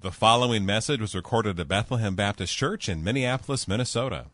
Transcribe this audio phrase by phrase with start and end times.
[0.00, 4.26] The following message was recorded at Bethlehem Baptist Church in Minneapolis, Minnesota.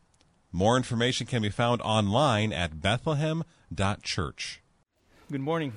[0.52, 4.60] More information can be found online at bethlehem.church.
[5.32, 5.72] Good morning.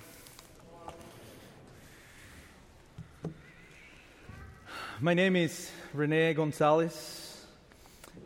[5.00, 7.46] My name is Rene Gonzalez,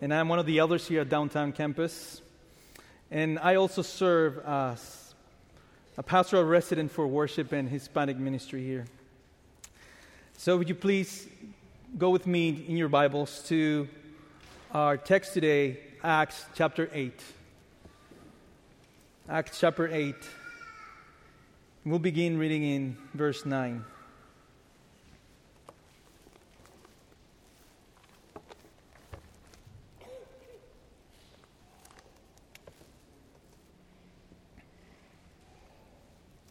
[0.02, 2.24] and I'm one of the elders here at Downtown Campus.
[3.12, 5.14] And I also serve as
[5.96, 8.88] a pastoral resident for worship and Hispanic ministry here.
[10.38, 11.28] So, would you please
[11.98, 13.88] go with me in your Bibles to
[14.74, 17.22] our text today, Acts chapter 8.
[19.28, 20.16] Acts chapter 8.
[21.84, 23.84] We'll begin reading in verse 9.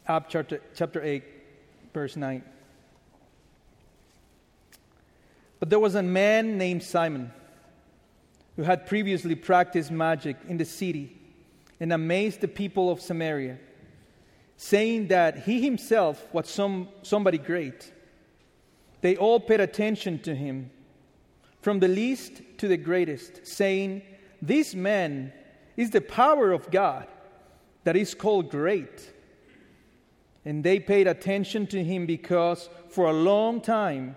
[0.06, 1.24] Acts chapter, chapter 8,
[1.94, 2.42] verse 9.
[5.60, 7.32] But there was a man named Simon
[8.56, 11.16] who had previously practiced magic in the city
[11.78, 13.58] and amazed the people of Samaria,
[14.56, 17.92] saying that he himself was some, somebody great.
[19.02, 20.70] They all paid attention to him,
[21.62, 24.02] from the least to the greatest, saying,
[24.42, 25.32] This man
[25.76, 27.06] is the power of God
[27.84, 29.10] that is called great.
[30.44, 34.16] And they paid attention to him because for a long time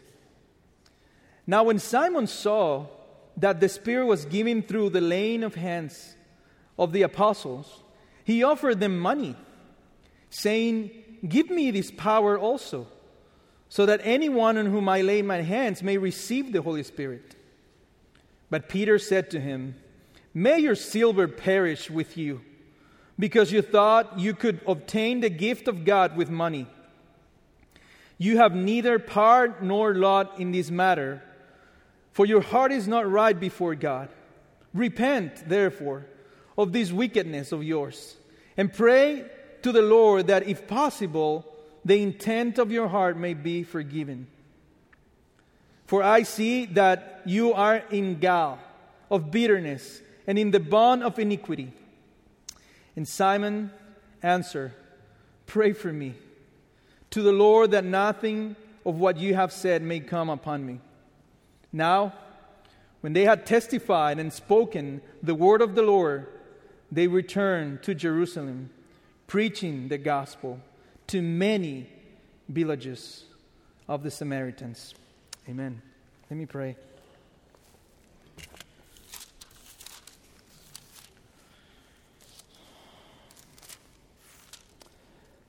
[1.51, 2.85] Now, when Simon saw
[3.35, 6.15] that the Spirit was given through the laying of hands
[6.79, 7.83] of the apostles,
[8.23, 9.35] he offered them money,
[10.29, 10.91] saying,
[11.27, 12.87] Give me this power also,
[13.67, 17.35] so that anyone on whom I lay my hands may receive the Holy Spirit.
[18.49, 19.75] But Peter said to him,
[20.33, 22.39] May your silver perish with you,
[23.19, 26.65] because you thought you could obtain the gift of God with money.
[28.17, 31.23] You have neither part nor lot in this matter
[32.11, 34.09] for your heart is not right before God.
[34.73, 36.05] Repent, therefore,
[36.57, 38.15] of this wickedness of yours,
[38.57, 39.25] and pray
[39.61, 41.45] to the Lord that, if possible,
[41.83, 44.27] the intent of your heart may be forgiven.
[45.85, 48.59] For I see that you are in gall
[49.09, 51.73] of bitterness and in the bond of iniquity.
[52.95, 53.71] And Simon
[54.23, 54.73] answered,
[55.47, 56.13] Pray for me
[57.09, 58.55] to the Lord that nothing
[58.85, 60.79] of what you have said may come upon me.
[61.73, 62.13] Now,
[63.01, 66.27] when they had testified and spoken the word of the Lord,
[66.91, 68.69] they returned to Jerusalem,
[69.27, 70.59] preaching the gospel
[71.07, 71.87] to many
[72.49, 73.23] villages
[73.87, 74.93] of the Samaritans.
[75.47, 75.81] Amen.
[76.29, 76.75] Let me pray.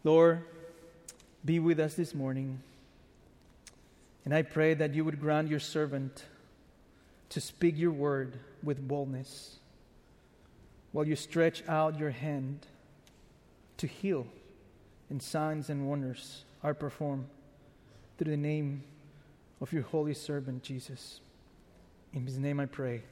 [0.05, 0.43] Lord,
[1.45, 2.61] be with us this morning.
[4.25, 6.25] And I pray that you would grant your servant
[7.31, 9.59] to speak your word with boldness
[10.93, 12.67] while you stretch out your hand
[13.79, 14.27] to heal,
[15.11, 17.27] and signs and wonders are performed
[18.19, 18.85] through the name
[19.61, 21.21] of your holy servant Jesus.
[22.13, 23.03] In his name I pray.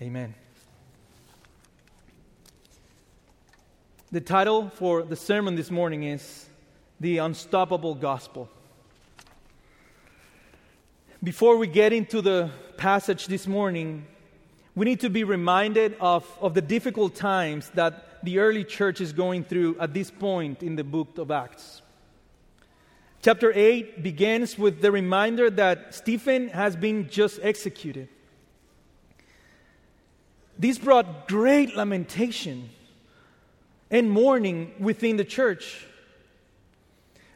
[0.00, 0.34] Amen.
[4.10, 6.46] The title for the sermon this morning is
[6.98, 8.48] The Unstoppable Gospel.
[11.22, 14.06] Before we get into the passage this morning,
[14.74, 19.12] we need to be reminded of, of the difficult times that the early church is
[19.12, 21.82] going through at this point in the book of Acts.
[23.20, 28.08] Chapter 8 begins with the reminder that Stephen has been just executed.
[30.58, 32.70] This brought great lamentation
[33.90, 35.86] and mourning within the church.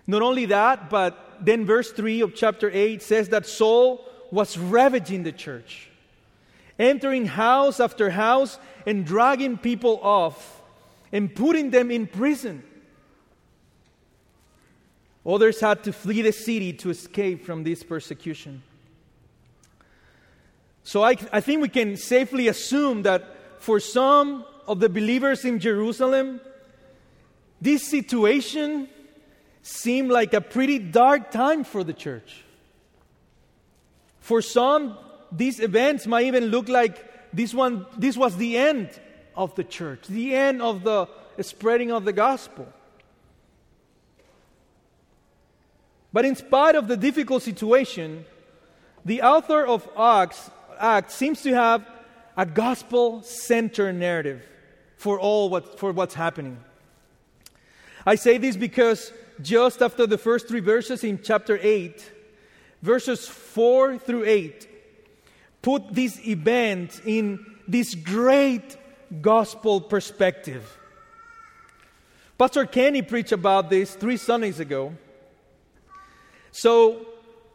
[0.06, 5.22] Not only that, but then verse 3 of chapter 8 says that Saul was ravaging
[5.22, 5.88] the church,
[6.78, 10.62] entering house after house and dragging people off
[11.12, 12.62] and putting them in prison.
[15.26, 18.62] Others had to flee the city to escape from this persecution.
[20.82, 23.24] So I, I think we can safely assume that
[23.58, 26.40] for some of the believers in Jerusalem,
[27.60, 28.88] this situation
[29.64, 32.44] seemed like a pretty dark time for the church.
[34.20, 34.96] For some,
[35.32, 38.90] these events might even look like this one this was the end
[39.34, 41.08] of the church, the end of the
[41.40, 42.68] spreading of the gospel.
[46.12, 48.26] But in spite of the difficult situation,
[49.04, 51.88] the author of Acts, Acts seems to have
[52.36, 54.42] a gospel centered narrative
[54.96, 56.58] for all what, for what's happening.
[58.06, 62.12] I say this because just after the first three verses in chapter 8,
[62.82, 64.68] verses 4 through 8,
[65.62, 68.76] put this event in this great
[69.20, 70.78] gospel perspective.
[72.36, 74.92] Pastor Kenny preached about this three Sundays ago.
[76.50, 77.06] So,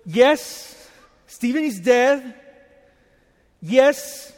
[0.05, 0.89] yes,
[1.27, 2.33] Stephen is dead.
[3.61, 4.33] Yes,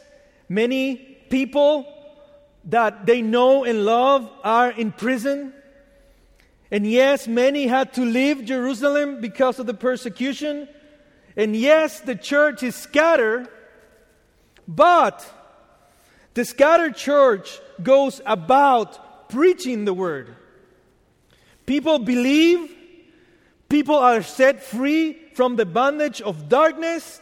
[0.48, 0.96] many
[1.30, 1.86] people
[2.64, 5.52] that they know and love are in prison.
[6.72, 10.66] And yes, many had to leave Jerusalem because of the persecution.
[11.36, 13.46] And yes, the church is scattered.
[14.66, 15.30] But
[16.32, 20.34] the scattered church goes about preaching the word.
[21.66, 22.74] People believe,
[23.68, 27.20] people are set free from the bondage of darkness,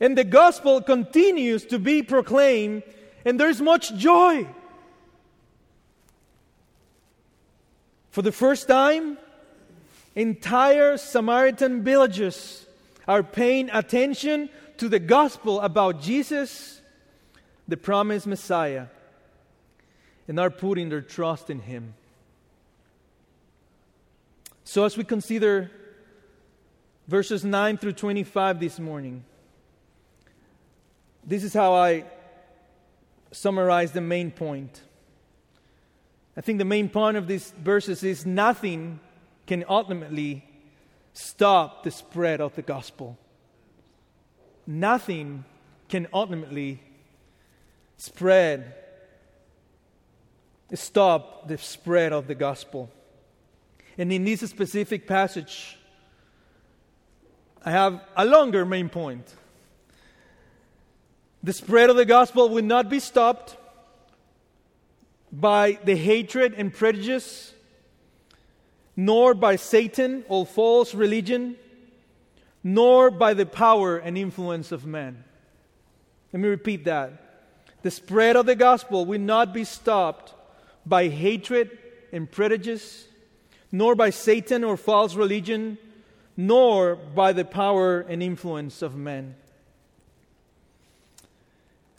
[0.00, 2.82] and the gospel continues to be proclaimed,
[3.24, 4.48] and there's much joy.
[8.18, 9.16] For the first time,
[10.16, 12.66] entire Samaritan villages
[13.06, 16.80] are paying attention to the gospel about Jesus,
[17.68, 18.86] the promised Messiah,
[20.26, 21.94] and are putting their trust in Him.
[24.64, 25.70] So, as we consider
[27.06, 29.22] verses 9 through 25 this morning,
[31.24, 32.02] this is how I
[33.30, 34.80] summarize the main point.
[36.38, 39.00] I think the main point of these verses is nothing
[39.44, 40.44] can ultimately
[41.12, 43.18] stop the spread of the gospel.
[44.64, 45.44] Nothing
[45.88, 46.80] can ultimately
[47.96, 48.72] spread,
[50.74, 52.88] stop the spread of the gospel.
[53.96, 55.76] And in this specific passage,
[57.64, 59.34] I have a longer main point.
[61.42, 63.56] The spread of the gospel will not be stopped
[65.32, 67.52] by the hatred and prejudice,
[68.96, 71.56] nor by Satan or false religion,
[72.64, 75.24] nor by the power and influence of man.
[76.32, 77.12] Let me repeat that.
[77.82, 80.34] The spread of the gospel will not be stopped
[80.84, 81.78] by hatred
[82.12, 83.06] and prejudice,
[83.70, 85.78] nor by Satan or false religion,
[86.36, 89.34] nor by the power and influence of men.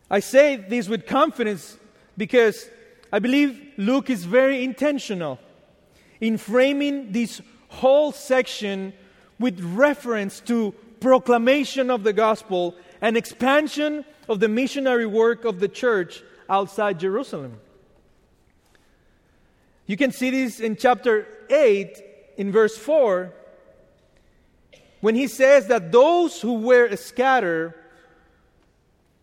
[0.09, 1.77] I say this with confidence
[2.17, 2.67] because
[3.11, 5.39] I believe Luke is very intentional
[6.21, 8.93] in framing this whole section
[9.39, 15.67] with reference to proclamation of the gospel and expansion of the missionary work of the
[15.67, 17.59] church outside Jerusalem.
[19.85, 22.03] You can see this in chapter 8,
[22.37, 23.33] in verse 4,
[25.01, 27.73] when he says that those who were scattered,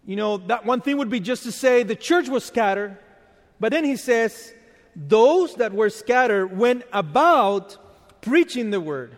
[0.06, 2.98] you know, that one thing would be just to say the church was scattered,
[3.58, 4.52] but then he says,
[4.94, 7.76] those that were scattered went about
[8.20, 9.14] preaching the word.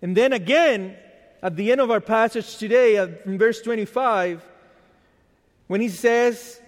[0.00, 0.96] And then again,
[1.42, 4.42] at the end of our passage today, uh, in verse 25,
[5.66, 6.60] when he says,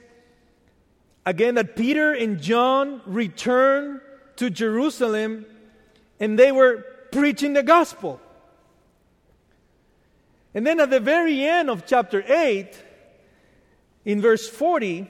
[1.25, 4.01] again, that Peter and John returned
[4.37, 5.47] to Jerusalem
[6.21, 8.21] and they were preaching the gospel.
[10.55, 12.85] And then at the very end of chapter 8,
[14.05, 15.09] in verse 40,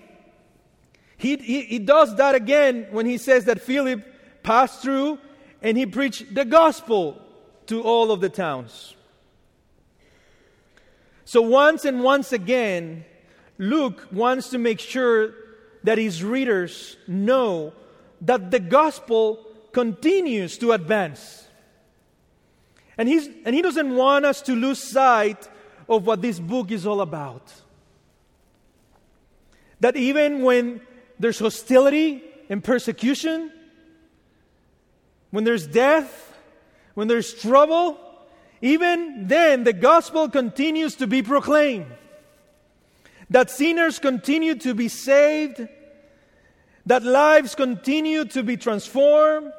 [1.18, 4.04] he, he, he does that again when he says that Philip
[4.42, 5.18] passed through
[5.60, 7.20] and he preached the gospel
[7.66, 8.94] to all of the towns.
[11.24, 13.04] So, once and once again,
[13.58, 15.34] Luke wants to make sure
[15.82, 17.72] that his readers know
[18.22, 21.46] that the gospel continues to advance.
[22.96, 25.48] And, he's, and he doesn't want us to lose sight
[25.88, 27.52] of what this book is all about.
[29.80, 30.80] That even when
[31.18, 33.52] there's hostility and persecution,
[35.30, 36.34] when there's death,
[36.94, 37.98] when there's trouble,
[38.60, 41.86] even then the gospel continues to be proclaimed.
[43.30, 45.68] That sinners continue to be saved,
[46.86, 49.52] that lives continue to be transformed,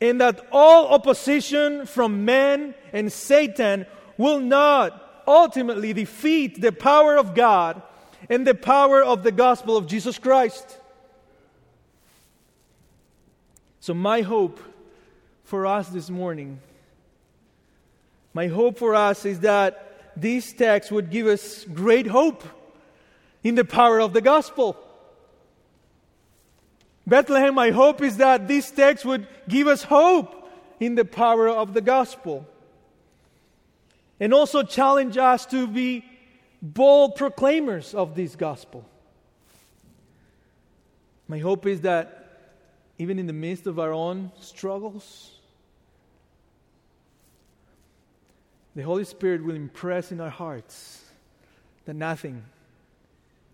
[0.00, 3.84] and that all opposition from man and Satan
[4.16, 7.82] will not ultimately defeat the power of God
[8.28, 10.78] and the power of the gospel of Jesus Christ.
[13.80, 14.60] So, my hope
[15.44, 16.60] for us this morning,
[18.34, 22.44] my hope for us is that this text would give us great hope
[23.42, 24.76] in the power of the gospel.
[27.06, 31.72] Bethlehem, my hope is that this text would give us hope in the power of
[31.72, 32.46] the gospel.
[34.20, 36.04] And also challenge us to be
[36.60, 38.84] bold proclaimers of this gospel.
[41.28, 42.18] My hope is that
[42.98, 45.32] even in the midst of our own struggles,
[48.74, 51.04] the Holy Spirit will impress in our hearts
[51.84, 52.44] that nothing,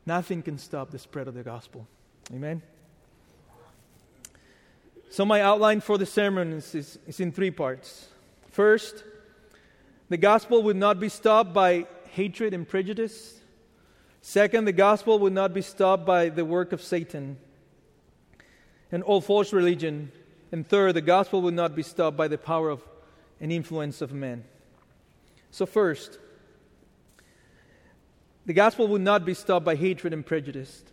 [0.07, 1.87] nothing can stop the spread of the gospel.
[2.33, 2.63] Amen.
[5.11, 8.09] So, my outline for the sermon is, is, is, in three parts.
[8.51, 9.05] First,
[10.09, 13.41] the gospel would not be stopped by hatred and prejudice.
[14.21, 17.37] Second, the gospel would not be stopped by the work of Satan
[18.91, 20.13] and all false religion.
[20.53, 22.83] And third, the gospel would not be stopped by the power of
[23.41, 24.45] and influence of men.
[25.51, 26.19] So, first,
[28.47, 30.85] the gospel would not be stopped by hatred and prejudice.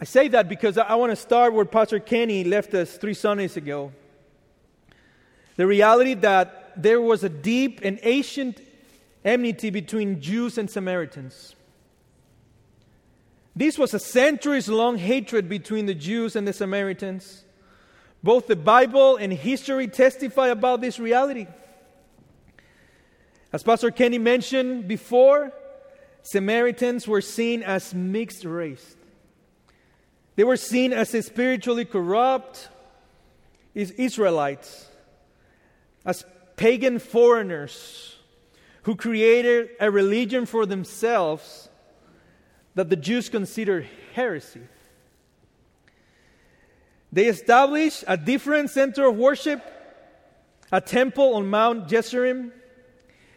[0.00, 3.56] I say that because I want to start where Pastor Kenny left us three Sundays
[3.56, 3.92] ago.
[5.56, 8.60] The reality that there was a deep and ancient
[9.24, 11.54] enmity between Jews and Samaritans.
[13.54, 17.44] This was a centuries long hatred between the Jews and the Samaritans.
[18.22, 21.48] Both the Bible and history testify about this reality.
[23.52, 25.52] As Pastor Kenny mentioned before,
[26.22, 28.96] Samaritans were seen as mixed race.
[30.36, 32.68] They were seen as spiritually corrupt
[33.74, 34.86] Israelites,
[36.04, 36.24] as
[36.58, 38.16] pagan foreigners
[38.82, 41.68] who created a religion for themselves
[42.74, 44.60] that the Jews considered heresy.
[47.12, 49.62] They established a different center of worship,
[50.70, 52.52] a temple on Mount Gerizim,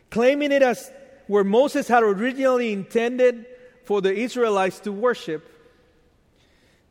[0.09, 0.91] claiming it as
[1.27, 3.45] where Moses had originally intended
[3.85, 5.47] for the Israelites to worship.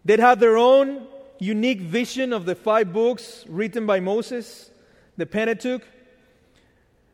[0.04, 1.06] They had their own
[1.38, 4.70] unique vision of the five books written by Moses,
[5.16, 5.82] the Pentateuch,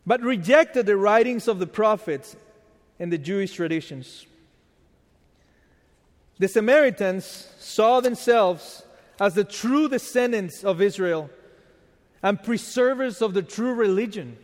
[0.06, 2.36] but rejected the writings of the prophets
[2.98, 4.24] and the Jewish traditions.
[6.38, 8.84] The Samaritans saw themselves
[9.18, 11.30] as the true descendants of Israel
[12.22, 14.36] and preservers of the true religion,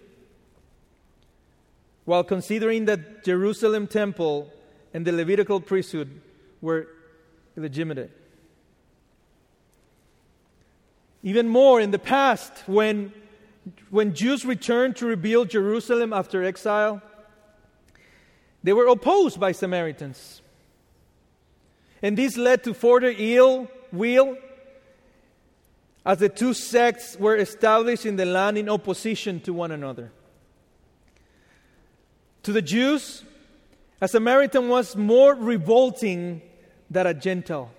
[2.04, 4.50] while considering that Jerusalem temple
[4.92, 6.20] and the Levitical priesthood
[6.60, 6.88] were
[7.56, 8.10] illegitimate.
[11.22, 13.12] Even more, in the past, when,
[13.90, 17.02] when Jews returned to rebuild Jerusalem after exile,
[18.62, 20.40] they were opposed by Samaritans.
[22.02, 24.36] And this led to further ill will
[26.04, 30.10] as the two sects were established in the land in opposition to one another.
[32.42, 33.22] To the Jews,
[34.00, 36.42] a Samaritan was more revolting
[36.90, 37.70] than a Gentile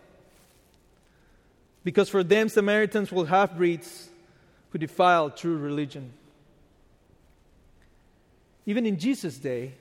[1.83, 4.09] because for them, Samaritans were half breeds
[4.73, 6.11] who defile true religion.
[8.65, 9.75] Even in Jesus' day,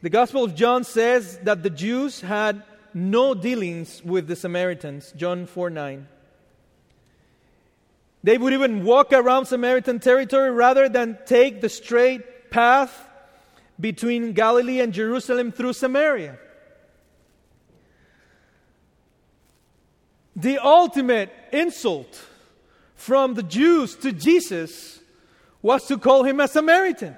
[0.00, 5.46] the Gospel of John says that the Jews had no dealings with the Samaritans, John
[5.46, 6.08] 4 9.
[8.24, 13.08] They would even walk around Samaritan territory rather than take the straight path
[13.78, 16.38] between Galilee and Jerusalem through Samaria.
[20.36, 22.20] the ultimate insult
[23.02, 25.00] from the Jews to Jesus
[25.60, 27.16] was to call him a Samaritan.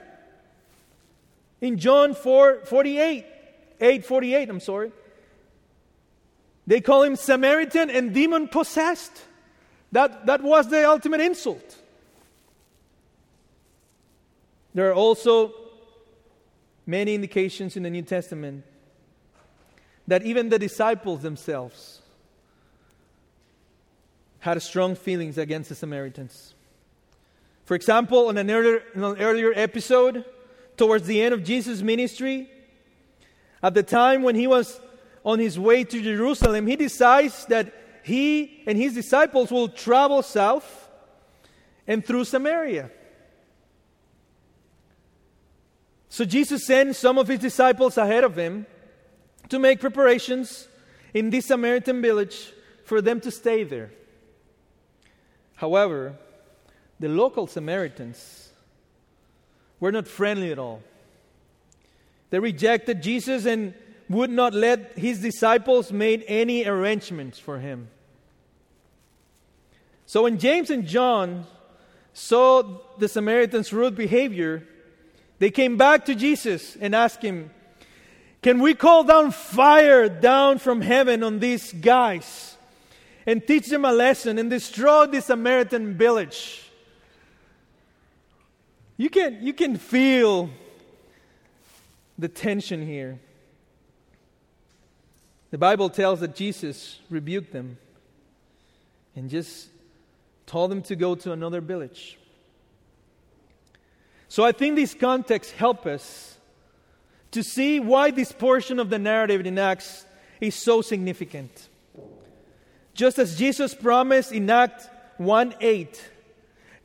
[1.61, 3.27] In John 4 48,
[3.79, 4.93] 8 48, I'm sorry,
[6.67, 9.13] they call him Samaritan and demon possessed.
[9.93, 11.77] That, that was the ultimate insult.
[14.73, 15.53] There are also
[16.87, 18.65] many indications in the New Testament
[20.09, 21.94] that even the disciples themselves
[24.45, 26.53] had strong feelings against the Samaritans.
[27.65, 30.23] For example, in an earlier, in an earlier episode,
[30.77, 32.51] towards the end of Jesus' ministry,
[33.63, 34.83] at the time when he was
[35.25, 37.73] on his way to Jerusalem, he decides that
[38.03, 40.91] he and his disciples will travel south
[41.87, 42.91] and through Samaria.
[46.11, 48.67] So Jesus sent some of his disciples ahead of him
[49.49, 50.69] to make preparations
[51.15, 52.53] in this Samaritan village
[52.85, 53.91] for them to stay there.
[55.57, 56.15] However,
[57.01, 58.51] the local Samaritans
[59.81, 60.83] were not friendly at all.
[62.31, 63.75] They rejected Jesus and
[64.09, 67.89] would not let his disciples make any arrangements for him.
[70.07, 71.47] So when James and John
[72.13, 72.63] saw
[72.99, 74.67] the Samaritans' rude behavior,
[75.39, 77.51] they came back to Jesus and asked him,
[78.43, 82.54] Can we call down fire down from heaven on these guys
[83.27, 86.71] and teach them a lesson and destroy this Samaritan village?
[88.97, 90.51] You can, you can feel
[92.19, 93.19] the tension here.
[95.51, 97.79] The Bible tells that Jesus rebuked them
[99.17, 99.69] and just
[100.47, 102.19] told them to go to another village.
[104.29, 106.39] So I think these contexts help us
[107.31, 110.07] to see why this portion of the narrative in Acts
[110.41, 111.69] is so significant.
[112.95, 116.11] Just as Jesus promised in Act 1 8,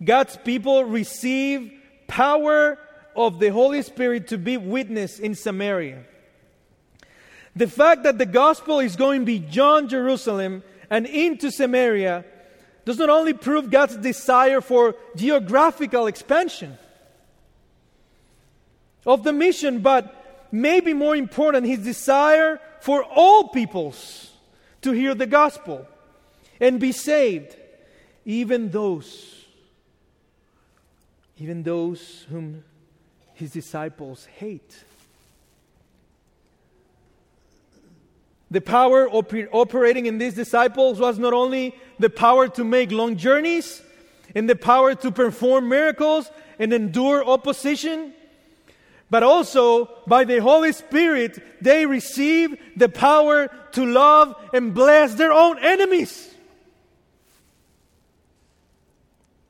[0.03, 1.71] God's people receive
[2.07, 2.77] power
[3.15, 6.03] of the Holy Spirit to be witness in Samaria.
[7.55, 12.25] The fact that the gospel is going beyond Jerusalem and into Samaria
[12.85, 16.77] does not only prove God's desire for geographical expansion,
[19.05, 24.31] of the mission, but maybe more important, his desire for all peoples
[24.81, 25.85] to hear the gospel
[26.59, 27.55] and be saved,
[28.25, 29.45] even those,
[31.37, 32.63] even those whom
[33.33, 34.83] his disciples hate.
[38.51, 43.15] The power oper- operating in these disciples was not only the power to make long
[43.15, 43.81] journeys
[44.33, 48.13] and the power to perform miracles and endure opposition,
[49.09, 55.31] but also by the Holy Spirit, they receive the power to love and bless their
[55.31, 56.28] own enemies.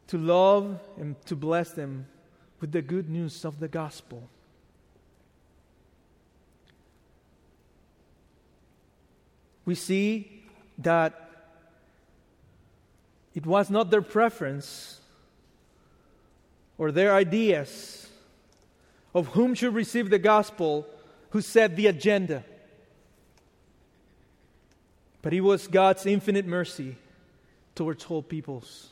[0.10, 2.06] To love and to bless them
[2.60, 4.30] with the good news of the gospel.
[9.66, 10.44] We see
[10.80, 11.30] that
[13.36, 15.00] it was not their preference
[16.78, 18.10] or their ideas
[19.14, 20.88] of whom should receive the gospel
[21.30, 22.44] who set the agenda.
[25.22, 26.96] But it was God's infinite mercy
[27.76, 28.90] towards all peoples.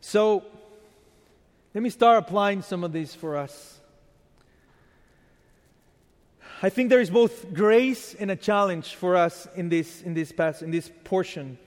[0.00, 0.44] So,
[1.74, 3.78] let me start applying some of these for us.
[6.62, 10.32] I think there is both grace and a challenge for us in this, in this
[10.32, 11.58] passage, in this portion.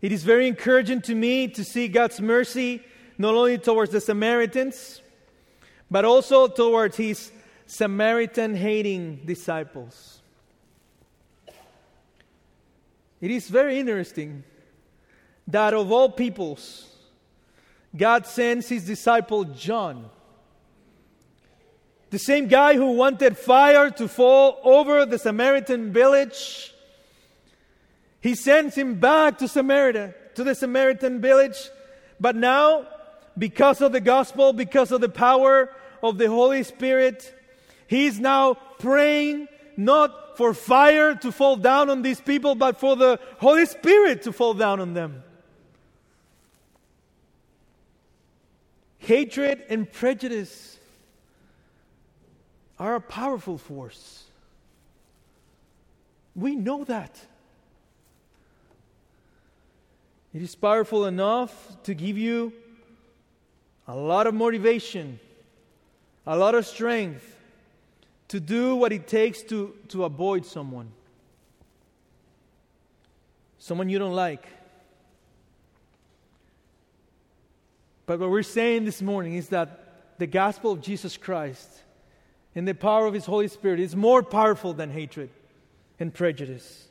[0.00, 2.82] It is very encouraging to me to see God's mercy
[3.18, 5.02] not only towards the Samaritans,
[5.90, 7.32] but also towards his
[7.66, 10.22] Samaritan hating disciples.
[13.20, 14.44] It is very interesting
[15.48, 16.86] that of all peoples,
[17.96, 20.10] God sends his disciple John,
[22.10, 26.74] the same guy who wanted fire to fall over the Samaritan village.
[28.20, 31.70] He sends him back to Samaria, to the Samaritan village,
[32.20, 32.86] but now
[33.36, 35.70] because of the gospel, because of the power
[36.02, 37.34] of the Holy Spirit,
[37.86, 43.18] he's now praying not for fire to fall down on these people, but for the
[43.38, 45.22] Holy Spirit to fall down on them.
[49.08, 50.76] Hatred and prejudice
[52.78, 54.24] are a powerful force.
[56.36, 57.18] We know that.
[60.34, 62.52] It is powerful enough to give you
[63.86, 65.18] a lot of motivation,
[66.26, 67.34] a lot of strength
[68.28, 70.92] to do what it takes to, to avoid someone.
[73.58, 74.46] Someone you don't like.
[78.08, 81.68] But what we're saying this morning is that the gospel of Jesus Christ
[82.54, 85.28] and the power of His Holy Spirit is more powerful than hatred
[86.00, 86.88] and prejudice.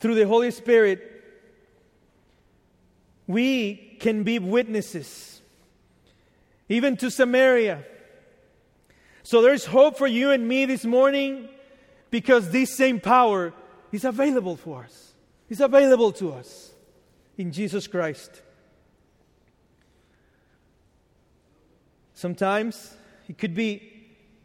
[0.00, 1.22] Through the Holy Spirit,
[3.26, 5.42] we can be witnesses,
[6.70, 7.84] even to Samaria.
[9.22, 11.50] So there's hope for you and me this morning
[12.08, 13.52] because this same power
[13.92, 15.12] is available for us.
[15.50, 16.72] It's available to us
[17.36, 18.40] in Jesus Christ.
[22.24, 22.96] Sometimes
[23.28, 23.92] it could be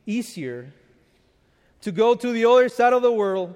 [0.05, 0.73] easier
[1.79, 3.55] to go to the other side of the world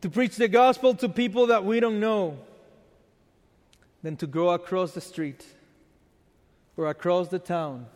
[0.00, 2.36] to preach the gospel to people that we don't know
[4.02, 5.46] than to go across the street
[6.76, 7.86] or across the town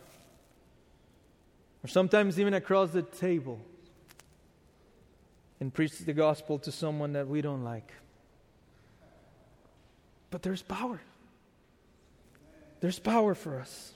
[1.83, 3.59] or sometimes even across the table
[5.59, 7.91] and preach the gospel to someone that we don't like.
[10.31, 11.01] But there's power.
[12.79, 13.91] There's power for us.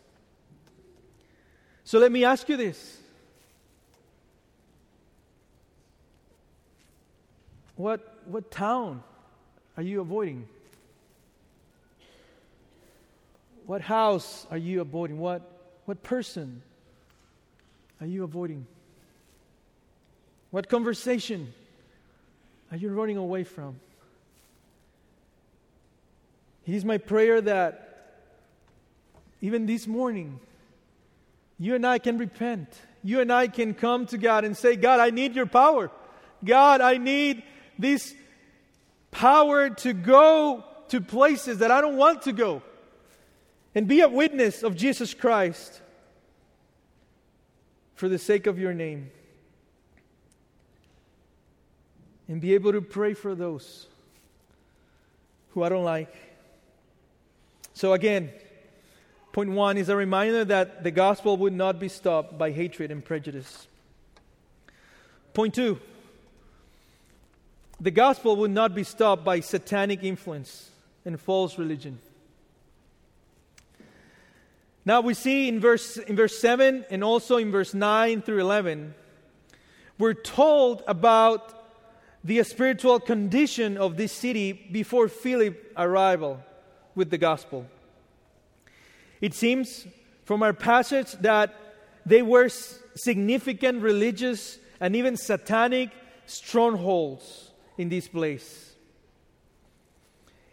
[1.90, 3.00] So let me ask you this.
[7.78, 9.02] What, what town
[9.76, 10.48] are you avoiding?
[13.66, 15.18] What house are you avoiding?
[15.18, 15.42] What,
[15.86, 16.62] what person
[18.00, 18.68] are you avoiding?
[20.52, 21.56] What conversation
[22.70, 23.80] are you running away from?
[26.68, 28.20] It is my prayer that
[29.42, 30.40] even this morning,
[31.60, 32.68] you and I can repent.
[33.04, 35.92] You and I can come to God and say, God, I need your power.
[36.44, 37.44] God, I need
[37.78, 38.16] this
[39.12, 42.62] power to go to places that I don't want to go
[43.76, 45.82] and be a witness of Jesus Christ
[47.96, 49.12] for the sake of your name.
[52.28, 53.88] And be able to pray for those
[55.50, 56.14] who I don't like.
[57.74, 58.32] So, again,
[59.32, 63.04] point one is a reminder that the gospel would not be stopped by hatred and
[63.04, 63.68] prejudice.
[65.34, 65.80] Point two,
[67.80, 70.70] the gospel would not be stopped by satanic influence
[71.06, 72.00] and false religion.
[74.86, 78.96] Now we see in verse, in verse 7 and also in verse 9 through 11,
[79.98, 81.56] we're told about
[82.24, 86.40] the spiritual condition of this city before Philip's arrival
[86.96, 87.66] with the gospel.
[89.22, 89.88] It seems
[90.26, 91.56] from our passage that
[92.06, 92.50] they were
[92.96, 95.90] significant religious and even satanic
[96.26, 98.76] strongholds in this place.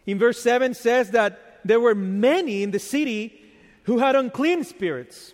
[0.05, 3.41] In verse 7 says that there were many in the city
[3.83, 5.33] who had unclean spirits.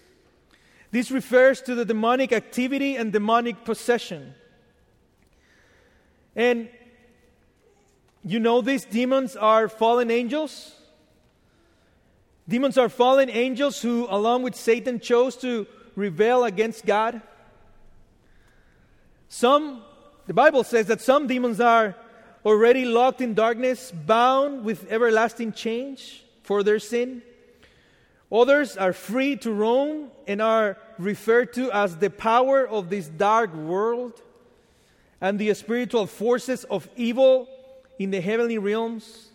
[0.91, 4.35] This refers to the demonic activity and demonic possession.
[6.35, 6.69] And
[8.23, 10.75] you know these demons are fallen angels?
[12.47, 17.21] Demons are fallen angels who, along with Satan, chose to rebel against God.
[19.29, 19.82] Some
[20.25, 21.95] the Bible says that some demons are
[22.45, 27.21] already locked in darkness, bound with everlasting change for their sin.
[28.32, 33.53] Others are free to roam and are referred to as the power of this dark
[33.53, 34.21] world
[35.19, 37.47] and the spiritual forces of evil
[37.99, 39.29] in the heavenly realms.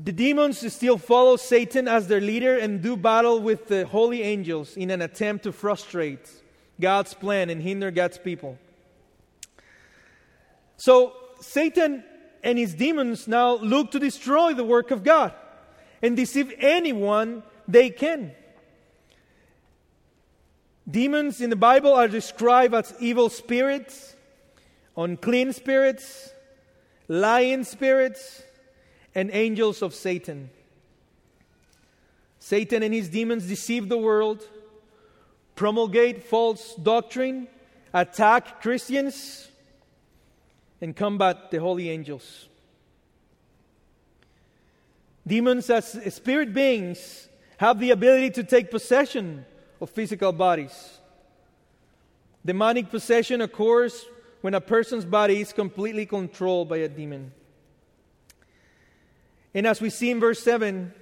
[0.00, 4.76] The demons still follow Satan as their leader and do battle with the holy angels
[4.76, 6.30] in an attempt to frustrate
[6.80, 8.58] God's plan and hinder God's people.
[10.76, 12.04] So Satan
[12.44, 15.32] and his demons now look to destroy the work of God
[16.00, 18.30] and deceive anyone they can.
[20.88, 24.14] Demons in the Bible are described as evil spirits,
[24.96, 26.30] unclean spirits,
[27.08, 28.44] lying spirits,
[29.18, 30.48] and angels of Satan.
[32.38, 34.46] Satan and his demons deceive the world
[35.56, 37.48] promulgate false doctrine,
[37.92, 39.48] attack Christians,
[40.80, 42.46] and combat the holy angels.
[45.26, 49.44] Demons, as spirit beings, have the ability to take possession
[49.80, 51.00] of physical bodies.
[52.46, 54.06] Demonic possession occurs
[54.42, 57.32] when a person's body is completely controlled by a demon.
[59.54, 60.92] And as we see in verse 7,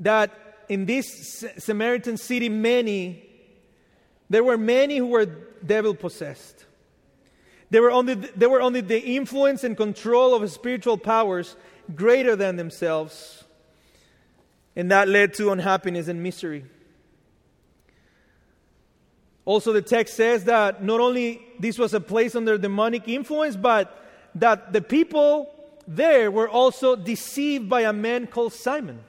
[0.00, 0.30] that
[0.68, 3.24] in this Samaritan city, many,
[4.30, 6.66] there were many who were devil possessed.
[7.70, 11.56] They were, only, they were under the influence and control of spiritual powers
[11.94, 13.44] greater than themselves.
[14.76, 16.64] And that led to unhappiness and misery.
[19.44, 24.04] Also, the text says that not only this was a place under demonic influence, but
[24.34, 25.50] that the people
[25.88, 29.00] there were also deceived by a man called Simon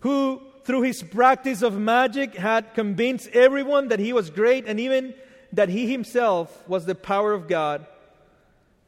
[0.00, 5.14] who, through his practice of magic, had convinced everyone that he was great and even
[5.52, 7.86] that he himself was the power of God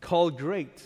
[0.00, 0.82] called great.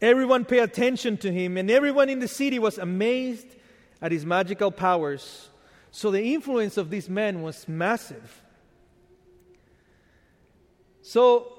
[0.00, 3.46] Everyone paid attention to him, and everyone in the city was amazed
[4.00, 5.50] at his magical powers.
[5.90, 8.42] So the influence of this man was massive.
[11.02, 11.57] So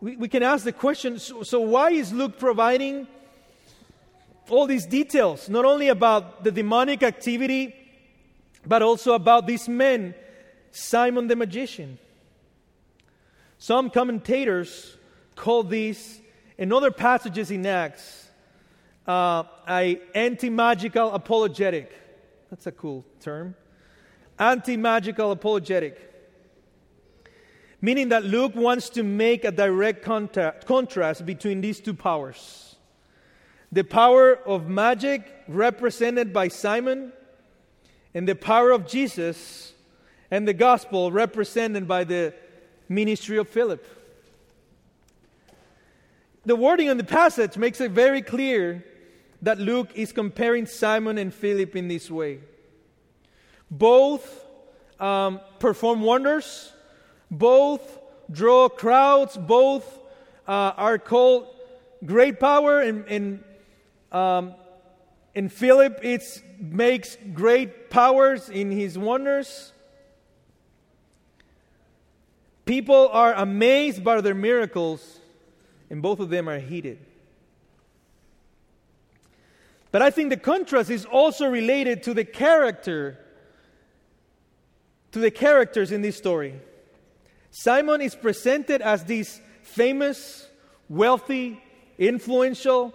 [0.00, 3.06] we, we can ask the question so, so why is Luke providing
[4.50, 7.74] all these details, not only about the demonic activity,
[8.66, 10.14] but also about these men,
[10.70, 11.98] Simon the magician.
[13.58, 14.96] Some commentators
[15.34, 16.20] call these,
[16.56, 18.28] in other passages in Acts,
[19.06, 21.92] uh, a anti-magical apologetic.
[22.50, 23.54] That's a cool term.
[24.38, 26.17] Anti-magical apologetic.
[27.80, 32.76] Meaning that Luke wants to make a direct contact, contrast between these two powers.
[33.70, 37.12] The power of magic represented by Simon
[38.14, 39.74] and the power of Jesus
[40.30, 42.34] and the gospel represented by the
[42.88, 43.86] ministry of Philip.
[46.44, 48.84] The wording on the passage makes it very clear
[49.42, 52.40] that Luke is comparing Simon and Philip in this way.
[53.70, 54.46] Both
[54.98, 56.72] um, perform wonders,
[57.30, 57.98] both
[58.30, 59.84] draw crowds, both
[60.46, 61.46] uh, are called
[62.04, 63.44] great power, and, and
[64.12, 64.54] um,
[65.34, 69.72] in Philip it makes great powers in his wonders.
[72.64, 75.20] People are amazed by their miracles,
[75.88, 76.98] and both of them are heated.
[79.90, 83.18] But I think the contrast is also related to the character,
[85.12, 86.60] to the characters in this story.
[87.50, 90.48] Simon is presented as this famous,
[90.88, 91.62] wealthy,
[91.98, 92.92] influential,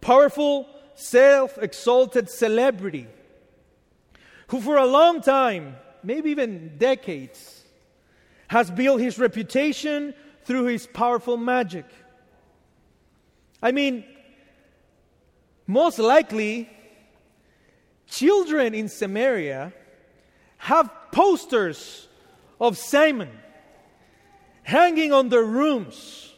[0.00, 3.06] powerful, self exalted celebrity
[4.48, 7.64] who, for a long time, maybe even decades,
[8.48, 11.86] has built his reputation through his powerful magic.
[13.62, 14.04] I mean,
[15.66, 16.68] most likely,
[18.06, 19.72] children in Samaria
[20.58, 22.08] have posters
[22.60, 23.30] of Simon
[24.64, 26.32] hanging on their rooms.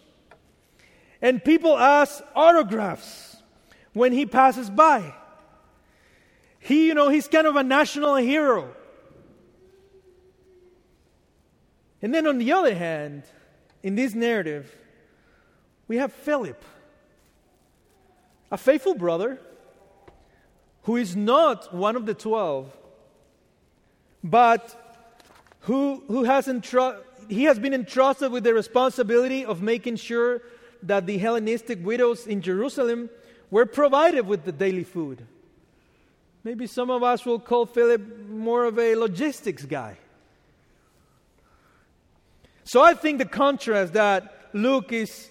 [1.23, 3.39] And people ask autographs
[3.95, 5.15] when he passes by.
[6.59, 8.75] He, you know, he's kind of a national hero.
[12.03, 13.23] And then on the other hand,
[13.83, 14.75] in this narrative,
[15.89, 16.63] we have Philip
[18.51, 19.41] a faithful brother
[20.83, 22.77] who is not one of the twelve,
[24.23, 25.05] but
[25.61, 30.43] who, who has entru- he has been entrusted with the responsibility of making sure
[30.83, 33.11] that the Hellenistic widows in Jerusalem
[33.51, 35.27] were provided with the daily food.
[36.45, 39.99] Maybe some of us will call Philip more of a logistics guy.
[42.65, 45.31] So I think the contrast that Luke is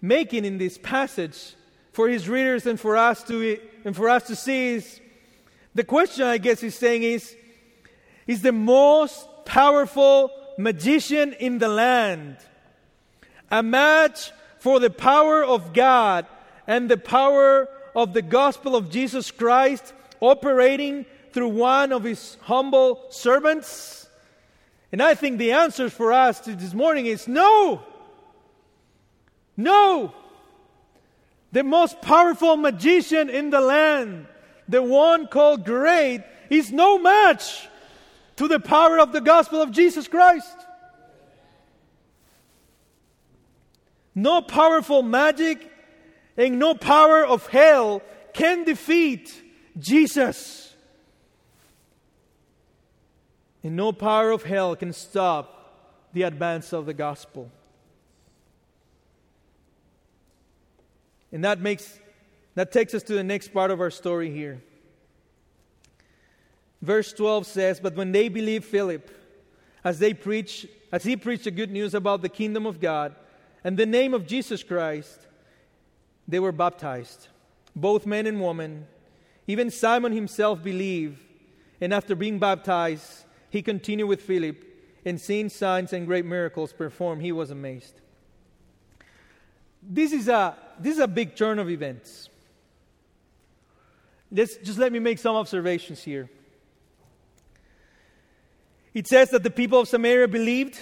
[0.00, 1.54] making in this passage
[1.92, 5.00] for his readers and for us to and for us to see is
[5.74, 7.36] the question I guess he's saying is
[8.26, 12.36] is the most powerful magician in the land
[13.50, 16.26] a match for the power of God
[16.66, 23.04] and the power of the gospel of Jesus Christ operating through one of his humble
[23.10, 24.08] servants?
[24.90, 27.82] And I think the answer for us this morning is no.
[29.56, 30.14] No.
[31.52, 34.26] The most powerful magician in the land,
[34.68, 37.68] the one called great, is no match
[38.36, 40.56] to the power of the gospel of Jesus Christ.
[44.14, 45.70] No powerful magic
[46.36, 49.42] and no power of hell can defeat
[49.78, 50.74] Jesus.
[53.62, 57.50] And no power of hell can stop the advance of the gospel.
[61.30, 61.98] And that makes
[62.54, 64.62] that takes us to the next part of our story here.
[66.82, 69.08] Verse 12 says, But when they believed Philip,
[69.84, 73.14] as they preach, as he preached the good news about the kingdom of God
[73.62, 75.26] and the name of Jesus Christ,
[76.26, 77.28] they were baptized,
[77.74, 78.86] both men and women.
[79.46, 81.20] Even Simon himself believed,
[81.80, 84.64] and after being baptized, he continued with Philip,
[85.04, 88.00] and seeing signs and great miracles performed, he was amazed.
[89.82, 92.28] This is a this is a big turn of events.
[94.30, 96.30] Let's, just let me make some observations here.
[98.94, 100.78] It says that the people of Samaria believed,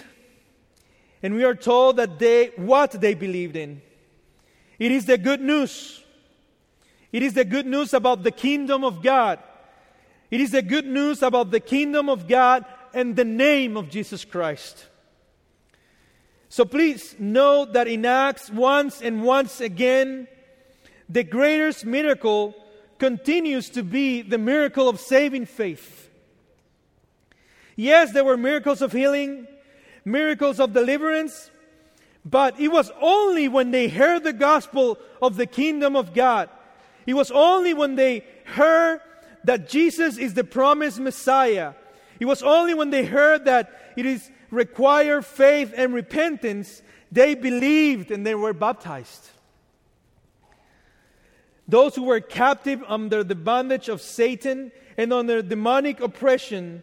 [1.22, 3.82] and we are told that they what they believed in.
[4.78, 6.02] It is the good news.
[7.12, 9.38] It is the good news about the kingdom of God.
[10.30, 14.24] It is the good news about the kingdom of God and the name of Jesus
[14.24, 14.86] Christ.
[16.48, 20.26] So please note that in Acts, once and once again,
[21.08, 22.54] the greatest miracle
[22.98, 26.09] continues to be the miracle of saving faith.
[27.80, 29.46] Yes, there were miracles of healing,
[30.04, 31.50] miracles of deliverance,
[32.26, 36.50] but it was only when they heard the gospel of the kingdom of God,
[37.06, 39.00] It was only when they heard
[39.44, 41.72] that Jesus is the promised Messiah.
[42.20, 48.10] It was only when they heard that it is required faith and repentance, they believed
[48.10, 49.30] and they were baptized.
[51.66, 56.82] Those who were captive under the bondage of Satan and under demonic oppression,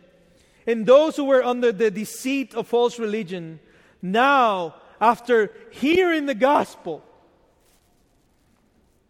[0.67, 3.60] and those who were under the deceit of false religion,
[4.01, 7.03] now, after hearing the gospel,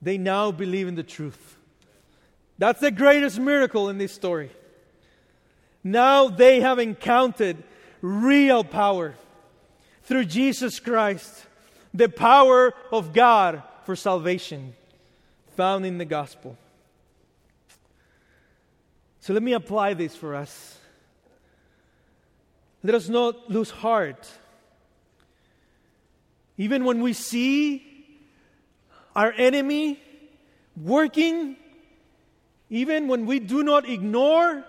[0.02, 1.58] they now believe in the truth.
[2.60, 4.52] That's the greatest miracle in this story.
[5.84, 7.58] Now they have encountered
[8.02, 9.16] real power
[10.04, 11.46] through Jesus Christ,
[11.94, 14.74] the power of God for salvation
[15.56, 16.58] found in the gospel.
[19.22, 20.77] So let me apply this for us.
[22.84, 24.28] Let us not lose heart.
[26.58, 27.84] Even when we see
[29.16, 30.00] our enemy
[30.82, 31.56] working,
[32.70, 34.64] even when we do not ignore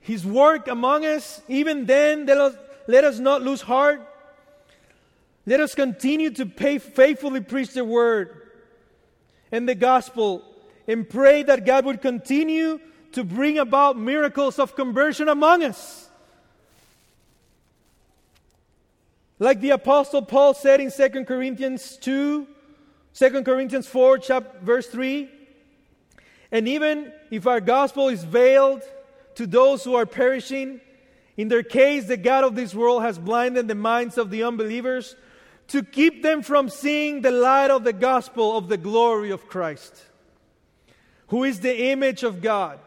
[0.00, 4.08] his work among us, even then, let us, let us not lose heart.
[5.46, 8.48] Let us continue to pay, faithfully preach the word
[9.50, 10.44] and the gospel
[10.86, 12.80] and pray that God would continue
[13.12, 16.08] to bring about miracles of conversion among us.
[19.42, 22.46] Like the apostle Paul said in 2 Corinthians 2,
[23.12, 25.28] 2 Corinthians 4, chapter, verse 3,
[26.52, 28.82] and even if our gospel is veiled
[29.34, 30.80] to those who are perishing,
[31.36, 35.16] in their case, the God of this world has blinded the minds of the unbelievers
[35.66, 40.04] to keep them from seeing the light of the gospel of the glory of Christ,
[41.30, 42.78] who is the image of God.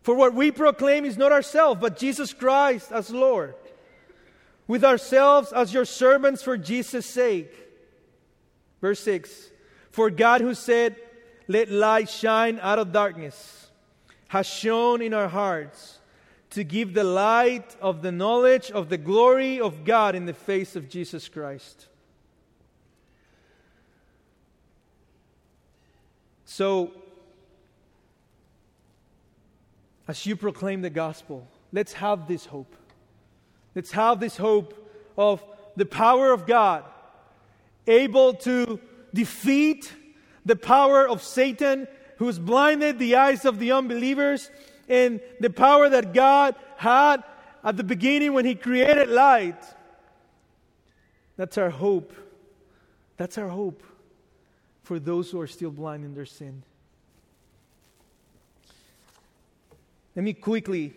[0.00, 3.54] For what we proclaim is not ourselves, but Jesus Christ as Lord,
[4.66, 7.52] with ourselves as your servants for Jesus' sake.
[8.80, 9.50] Verse 6
[9.90, 10.96] For God, who said,
[11.48, 13.70] Let light shine out of darkness,
[14.28, 15.98] has shone in our hearts
[16.50, 20.76] to give the light of the knowledge of the glory of God in the face
[20.76, 21.88] of Jesus Christ.
[26.44, 26.92] So,
[30.06, 32.76] as you proclaim the gospel, let's have this hope.
[33.74, 34.74] Let's have this hope
[35.16, 35.44] of
[35.76, 36.84] the power of God
[37.86, 38.80] able to
[39.12, 39.92] defeat
[40.46, 41.86] the power of Satan
[42.18, 44.50] who's blinded the eyes of the unbelievers
[44.88, 47.24] and the power that God had
[47.62, 49.62] at the beginning when He created light.
[51.36, 52.12] That's our hope.
[53.16, 53.82] That's our hope
[54.82, 56.62] for those who are still blind in their sin.
[60.14, 60.94] Let me quickly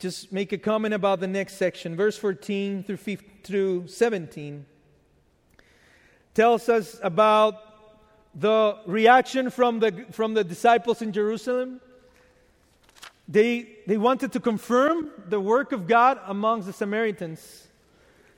[0.00, 1.94] just make a comment about the next section.
[1.94, 4.64] Verse 14 through, 15, through 17
[6.32, 7.54] tells us about
[8.34, 11.80] the reaction from the, from the disciples in Jerusalem.
[13.28, 17.68] They, they wanted to confirm the work of God amongst the Samaritans.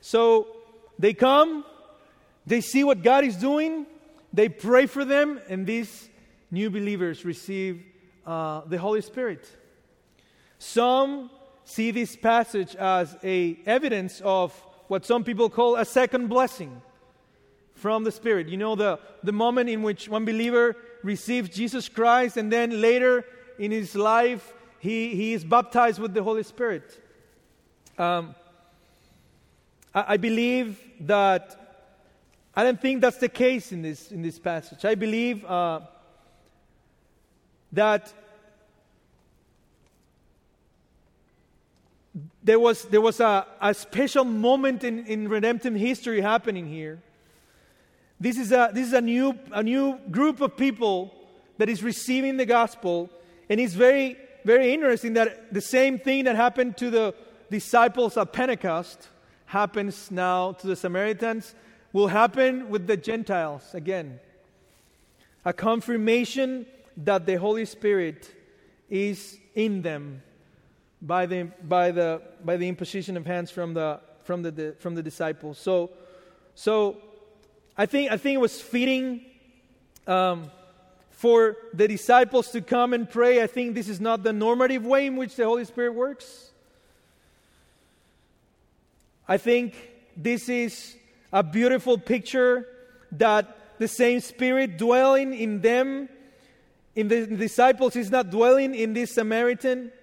[0.01, 0.47] So
[0.99, 1.63] they come,
[2.45, 3.85] they see what God is doing,
[4.33, 6.09] they pray for them, and these
[6.51, 7.83] new believers receive
[8.25, 9.47] uh, the Holy Spirit.
[10.59, 11.29] Some
[11.65, 14.53] see this passage as a evidence of
[14.87, 16.81] what some people call a second blessing
[17.75, 18.47] from the Spirit.
[18.47, 23.25] You know, the, the moment in which one believer receives Jesus Christ and then later
[23.57, 26.99] in his life he, he is baptized with the Holy Spirit.
[27.97, 28.35] Um,
[29.93, 31.59] I, I believe that
[32.55, 34.85] I don't think that's the case in this, in this passage.
[34.85, 35.81] I believe uh,
[37.71, 38.13] that
[42.43, 47.01] there was, there was a, a special moment in, in redemptive history happening here.
[48.19, 51.13] This is, a, this is a, new, a new group of people
[51.57, 53.09] that is receiving the gospel,
[53.49, 57.15] and it's very very interesting that the same thing that happened to the
[57.49, 59.09] disciples at Pentecost
[59.45, 61.55] happens now to the Samaritans,
[61.91, 64.19] will happen with the Gentiles again.
[65.45, 66.65] A confirmation
[66.97, 68.33] that the Holy Spirit
[68.89, 70.23] is in them
[71.03, 75.03] by the, by the, by the imposition of hands from the, from the, from the
[75.03, 75.59] disciples.
[75.59, 75.91] So,
[76.55, 76.97] so
[77.77, 79.25] I, think, I think it was fitting.
[80.07, 80.49] Um,
[81.23, 83.41] for the disciples to come and pray.
[83.41, 86.51] I think this is not the normative way in which the Holy Spirit works.
[89.25, 89.73] I think
[90.17, 90.97] this is
[91.31, 92.67] a beautiful picture
[93.13, 96.09] that the same Spirit dwelling in them,
[96.93, 99.93] in the disciples, is not dwelling in this Samaritan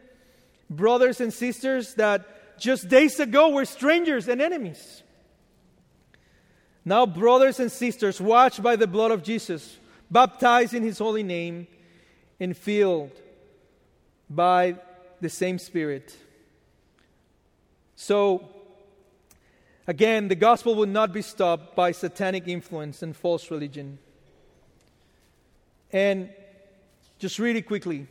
[0.70, 5.02] brothers and sisters that just days ago were strangers and enemies.
[6.84, 9.76] Now, brothers and sisters, washed by the blood of Jesus,
[10.10, 11.66] baptized in his holy name,
[12.38, 13.12] and filled
[14.30, 14.76] by
[15.20, 16.16] the same Spirit.
[17.96, 18.48] So,
[19.86, 23.98] again, the gospel will not be stopped by satanic influence and false religion.
[25.92, 26.30] And
[27.18, 28.06] just really quickly,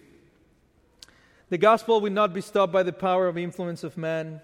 [1.50, 4.42] the gospel will not be stopped by the power of influence of man.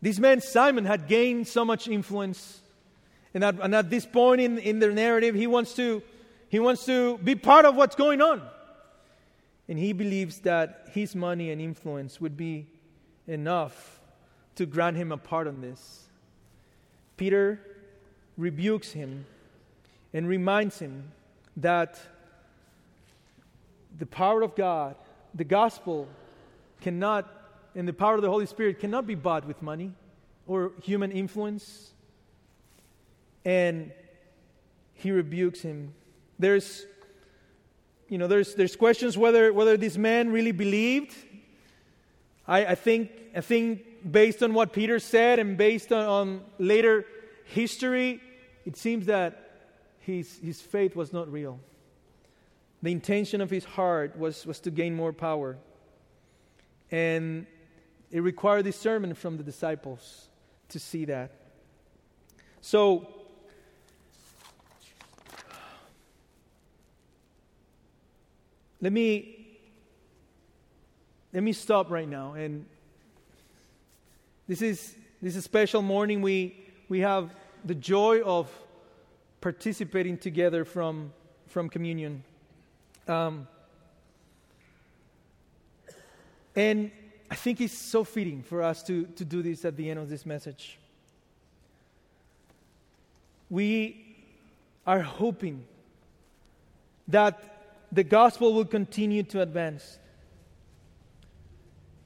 [0.00, 2.60] This man, Simon, had gained so much influence.
[3.34, 6.02] And at, and at this point in, in their narrative, he wants, to,
[6.48, 8.42] he wants to be part of what's going on.
[9.68, 12.66] And he believes that his money and influence would be
[13.26, 14.00] enough
[14.54, 16.04] to grant him a part on this.
[17.16, 17.60] Peter
[18.36, 19.26] rebukes him
[20.12, 21.10] and reminds him
[21.56, 21.98] that
[23.98, 24.96] the power of God,
[25.36, 26.08] the gospel,
[26.80, 27.30] cannot,
[27.74, 29.92] and the power of the Holy Spirit cannot be bought with money
[30.46, 31.92] or human influence.
[33.44, 33.92] And
[34.94, 35.94] he rebukes him.
[36.38, 36.86] There's,
[38.08, 41.14] you know, there's, there's questions whether, whether this man really believed.
[42.48, 47.04] I, I, think, I think based on what Peter said and based on, on later
[47.44, 48.20] history,
[48.64, 49.42] it seems that
[50.00, 51.60] his, his faith was not real.
[52.86, 55.56] The intention of his heart was, was to gain more power.
[56.92, 57.48] And
[58.12, 60.28] it required discernment from the disciples
[60.68, 61.32] to see that.
[62.60, 63.08] So,
[68.80, 69.58] let me
[71.32, 72.66] let me stop right now and
[74.46, 77.34] this is this is a special morning we we have
[77.64, 78.48] the joy of
[79.40, 81.12] participating together from,
[81.48, 82.22] from communion.
[83.08, 83.46] Um,
[86.54, 86.90] and
[87.30, 90.08] I think it's so fitting for us to, to do this at the end of
[90.08, 90.78] this message.
[93.50, 94.16] We
[94.86, 95.64] are hoping
[97.08, 97.56] that
[97.92, 99.98] the gospel will continue to advance.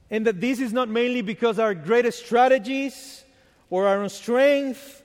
[0.09, 3.23] And that this is not mainly because our greatest strategies
[3.69, 5.01] or our own strength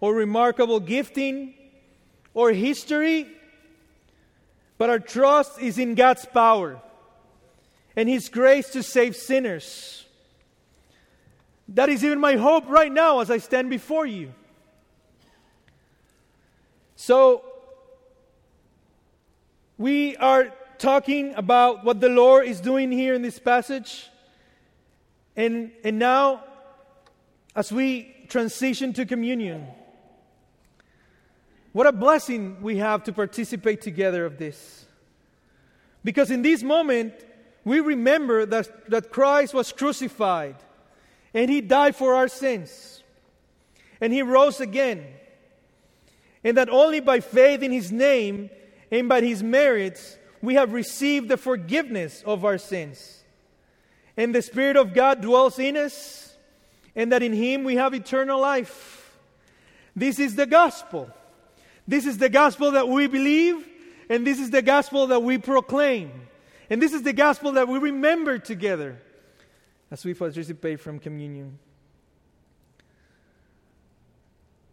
[0.00, 1.54] or remarkable gifting
[2.34, 3.26] or history,
[4.78, 6.80] but our trust is in God's power
[7.94, 10.04] and His grace to save sinners.
[11.68, 14.32] That is even my hope right now as I stand before you.
[16.94, 17.44] So,
[19.78, 24.08] we are talking about what the Lord is doing here in this passage.
[25.34, 26.44] And, and now,
[27.54, 29.66] as we transition to communion,
[31.76, 34.86] what a blessing we have to participate together of this.
[36.02, 37.12] Because in this moment,
[37.66, 40.56] we remember that, that Christ was crucified
[41.34, 43.02] and he died for our sins
[44.00, 45.04] and he rose again.
[46.42, 48.48] And that only by faith in his name
[48.90, 53.22] and by his merits we have received the forgiveness of our sins.
[54.16, 56.38] And the Spirit of God dwells in us,
[56.94, 59.14] and that in him we have eternal life.
[59.94, 61.10] This is the gospel.
[61.88, 63.66] This is the gospel that we believe,
[64.08, 66.10] and this is the gospel that we proclaim.
[66.68, 69.00] And this is the gospel that we remember together
[69.90, 71.58] as we participate from communion.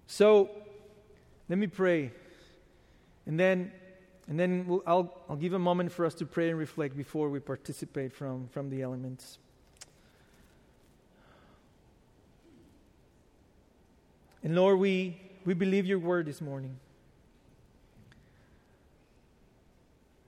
[0.08, 0.50] So,
[1.50, 2.12] let me pray.
[3.26, 3.72] And then,
[4.28, 7.30] and then we'll, I'll, I'll give a moment for us to pray and reflect before
[7.30, 9.38] we participate from, from the elements.
[14.44, 16.78] And Lord, we, we believe your word this morning.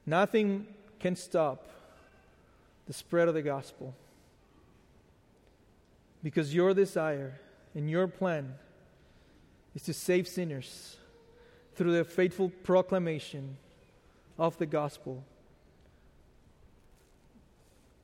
[0.05, 0.67] Nothing
[0.99, 1.67] can stop
[2.85, 3.95] the spread of the gospel.
[6.23, 7.39] Because your desire
[7.73, 8.55] and your plan
[9.73, 10.97] is to save sinners
[11.75, 13.57] through the faithful proclamation
[14.37, 15.23] of the gospel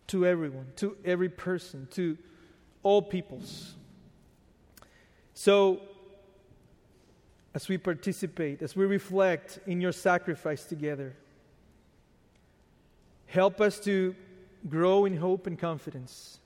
[0.07, 2.17] to everyone, to every person, to
[2.83, 3.75] all peoples.
[5.33, 5.81] So,
[7.53, 11.15] as we participate, as we reflect in your sacrifice together,
[13.31, 14.13] Help us to
[14.67, 16.39] grow in hope and confidence.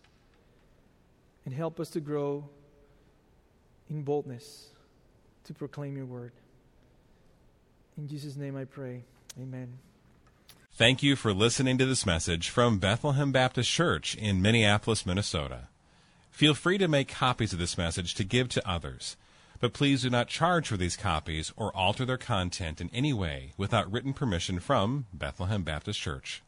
[1.44, 2.48] And help us to grow
[3.90, 4.68] in boldness
[5.46, 6.32] to proclaim your word.
[7.98, 9.04] In Jesus' name I pray.
[9.42, 9.80] Amen.
[10.74, 15.70] Thank you for listening to this message from Bethlehem Baptist Church in Minneapolis, Minnesota.
[16.30, 19.18] Feel free to make copies of this message to give to others,
[19.60, 23.54] but please do not charge for these copies or alter their content in any way
[23.58, 26.44] without written permission from Bethlehem Baptist Church.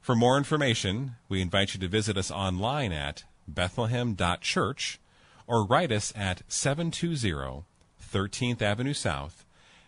[0.00, 4.98] For more information, we invite you to visit us online at bethlehem.church
[5.46, 7.64] or write us at 720
[8.12, 9.44] 13th Avenue South,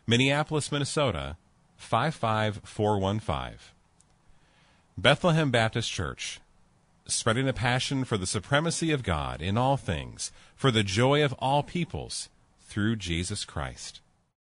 [0.06, 1.36] Minneapolis, Minnesota
[1.76, 3.58] 55415.
[4.96, 6.40] Bethlehem Baptist Church,
[7.06, 11.32] spreading a passion for the supremacy of God in all things, for the joy of
[11.38, 12.28] all peoples,
[12.60, 14.01] through Jesus Christ.